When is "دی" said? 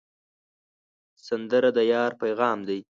2.67-2.79